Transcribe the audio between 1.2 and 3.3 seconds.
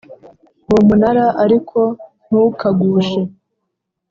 ariko ntukagushe